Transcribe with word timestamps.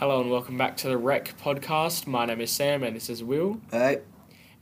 Hello 0.00 0.18
and 0.18 0.30
welcome 0.30 0.56
back 0.56 0.78
to 0.78 0.88
the 0.88 0.96
Rec 0.96 1.34
podcast. 1.38 2.06
My 2.06 2.24
name 2.24 2.40
is 2.40 2.50
Sam 2.50 2.82
and 2.82 2.96
this 2.96 3.10
is 3.10 3.22
Will. 3.22 3.60
Hey. 3.70 4.00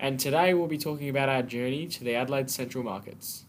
And 0.01 0.19
today 0.19 0.53
we'll 0.53 0.67
be 0.67 0.79
talking 0.79 1.09
about 1.09 1.29
our 1.29 1.43
journey 1.43 1.87
to 1.87 2.03
the 2.03 2.17
Adelaide 2.17 2.51
Central 2.51 2.83
Markets. 2.83 3.45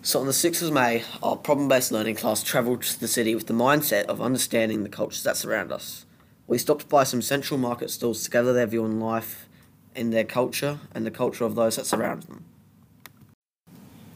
So 0.00 0.20
on 0.20 0.24
the 0.24 0.32
6th 0.32 0.66
of 0.66 0.72
May, 0.72 1.04
our 1.22 1.36
problem-based 1.36 1.92
learning 1.92 2.14
class 2.14 2.42
travelled 2.42 2.80
to 2.84 2.98
the 2.98 3.08
city 3.08 3.34
with 3.34 3.46
the 3.46 3.52
mindset 3.52 4.04
of 4.04 4.22
understanding 4.22 4.84
the 4.84 4.88
cultures 4.88 5.22
that 5.24 5.36
surround 5.36 5.70
us. 5.70 6.06
We 6.46 6.56
stopped 6.56 6.88
by 6.88 7.04
some 7.04 7.20
central 7.20 7.60
market 7.60 7.90
stalls 7.90 8.24
to 8.24 8.30
gather 8.30 8.54
their 8.54 8.66
view 8.66 8.84
on 8.84 8.98
life 8.98 9.50
in 9.94 10.08
their 10.08 10.24
culture 10.24 10.78
and 10.94 11.04
the 11.04 11.10
culture 11.10 11.44
of 11.44 11.56
those 11.56 11.76
that 11.76 11.84
surround 11.84 12.22
them. 12.22 12.46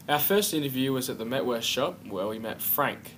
Our 0.09 0.17
first 0.17 0.51
interview 0.55 0.93
was 0.93 1.11
at 1.11 1.19
the 1.19 1.25
Mettwurst 1.25 1.61
shop 1.61 2.03
where 2.07 2.27
we 2.27 2.39
met 2.39 2.59
Frank. 2.59 3.11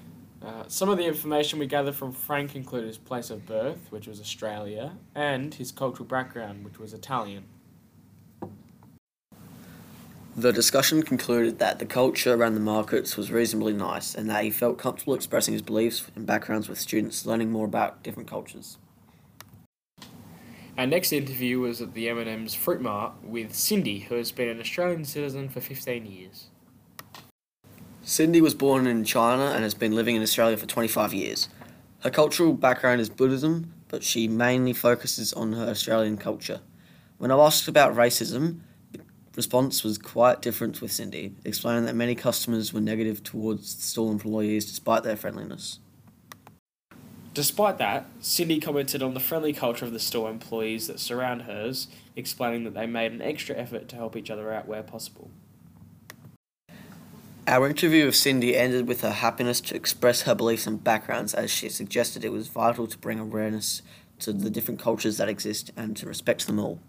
Uh, 0.46 0.64
some 0.68 0.90
of 0.90 0.98
the 1.00 1.06
information 1.06 1.58
we 1.58 1.66
gathered 1.66 1.96
from 1.96 2.12
Frank 2.12 2.56
included 2.56 2.86
his 2.86 3.00
place 3.00 3.32
of 3.32 3.48
birth, 3.48 3.88
which 3.90 4.06
was 4.06 4.22
Australia, 4.22 4.92
and 5.16 5.56
his 5.56 5.72
cultural 5.72 6.08
background, 6.08 6.64
which 6.64 6.78
was 6.78 6.94
Italian. 6.94 7.46
The 10.38 10.54
discussion 10.54 11.02
concluded 11.02 11.58
that 11.58 11.80
the 11.80 11.86
culture 11.86 12.36
around 12.36 12.54
the 12.54 12.60
markets 12.60 13.18
was 13.18 13.32
reasonably 13.32 13.74
nice 13.74 14.14
and 14.14 14.30
that 14.30 14.44
he 14.44 14.52
felt 14.52 14.78
comfortable 14.78 15.16
expressing 15.16 15.54
his 15.54 15.64
beliefs 15.64 16.12
and 16.14 16.28
backgrounds 16.28 16.70
with 16.70 16.78
students 16.78 17.26
learning 17.26 17.52
more 17.52 17.66
about 17.66 18.04
different 18.04 18.30
cultures. 18.30 18.78
Our 20.78 20.86
next 20.86 21.14
interview 21.14 21.62
was 21.62 21.82
at 21.82 21.94
the 21.94 22.10
M&M's 22.10 22.54
Fruit 22.54 22.82
Mart 22.82 23.14
with 23.24 23.56
Cindy, 23.56 24.00
who 24.00 24.16
has 24.16 24.32
been 24.34 24.50
an 24.50 24.60
Australian 24.60 25.06
citizen 25.06 25.48
for 25.48 25.62
15 25.62 26.06
years. 26.06 26.50
Cindy 28.08 28.40
was 28.40 28.54
born 28.54 28.86
in 28.86 29.04
China 29.04 29.46
and 29.46 29.64
has 29.64 29.74
been 29.74 29.96
living 29.96 30.16
in 30.16 30.22
Australia 30.22 30.56
for 30.58 30.68
25 30.68 31.12
years. 31.12 31.50
Her 32.02 32.12
cultural 32.12 32.54
background 32.54 33.02
is 33.02 33.10
Buddhism, 33.10 33.74
but 33.88 34.04
she 34.04 34.28
mainly 34.28 34.74
focuses 34.74 35.34
on 35.34 35.54
her 35.54 35.68
Australian 35.68 36.18
culture. 36.18 36.60
When 37.18 37.32
I 37.32 37.36
asked 37.36 37.68
about 37.68 37.96
racism, 37.96 38.60
the 38.92 39.00
response 39.36 39.84
was 39.84 39.98
quite 39.98 40.40
different 40.40 40.84
with 40.84 40.92
Cindy, 40.92 41.34
explaining 41.44 41.86
that 41.86 41.96
many 41.96 42.14
customers 42.14 42.72
were 42.72 42.80
negative 42.80 43.24
towards 43.24 43.84
store 43.84 44.12
employees 44.12 44.66
despite 44.66 45.02
their 45.02 45.18
friendliness. 45.18 45.80
Despite 47.34 47.80
that, 47.80 48.06
Cindy 48.20 48.60
commented 48.60 49.02
on 49.02 49.16
the 49.16 49.20
friendly 49.20 49.52
culture 49.52 49.84
of 49.84 49.94
the 49.94 50.00
store 50.00 50.30
employees 50.30 50.86
that 50.86 51.00
surround 51.00 51.42
hers, 51.42 51.88
explaining 52.16 52.66
that 52.66 52.76
they 52.76 52.86
made 52.86 53.14
an 53.14 53.24
extra 53.24 53.56
effort 53.56 53.90
to 53.90 53.96
help 53.96 54.16
each 54.16 54.30
other 54.30 54.54
out 54.54 54.68
where 54.68 54.84
possible. 54.84 55.32
Our 57.48 57.70
interview 57.70 58.08
with 58.08 58.16
Cindy 58.16 58.58
ended 58.58 58.88
with 58.88 59.02
her 59.02 59.12
happiness 59.12 59.62
to 59.62 59.76
express 59.76 60.24
her 60.24 60.34
beliefs 60.34 60.66
and 60.66 60.84
backgrounds 60.84 61.36
as 61.36 61.52
she 61.52 61.70
suggested 61.70 62.26
it 62.26 62.32
was 62.32 62.48
vital 62.48 62.88
to 62.88 62.98
bring 62.98 63.20
awareness 63.20 63.84
to 64.22 64.34
the 64.34 64.50
different 64.50 64.80
cultures 64.80 65.18
that 65.18 65.30
exist 65.30 65.72
and 65.78 65.96
to 65.98 66.08
respect 66.08 66.48
them 66.48 66.60
all. 66.60 66.80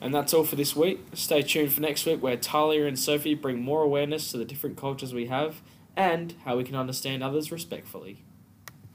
And 0.00 0.12
that's 0.12 0.34
all 0.34 0.42
for 0.42 0.56
this 0.56 0.74
week. 0.74 1.06
Stay 1.12 1.42
tuned 1.42 1.72
for 1.72 1.80
next 1.80 2.04
week 2.04 2.20
where 2.20 2.36
Talia 2.36 2.86
and 2.86 2.98
Sophie 2.98 3.34
bring 3.34 3.62
more 3.62 3.82
awareness 3.82 4.32
to 4.32 4.38
the 4.38 4.44
different 4.44 4.76
cultures 4.76 5.14
we 5.14 5.26
have 5.26 5.62
and 5.96 6.34
how 6.44 6.56
we 6.56 6.64
can 6.64 6.74
understand 6.74 7.22
others 7.22 7.52
respectfully. 7.52 8.24